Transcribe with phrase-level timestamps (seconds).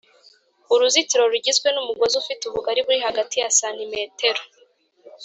[0.73, 4.41] Uruzitiro rugizwe n umugozi ufite ubugari buri hagati ya santimetero